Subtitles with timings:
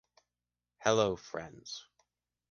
[0.79, 1.85] Hello friends.